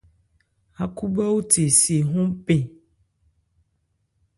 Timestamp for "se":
1.79-1.95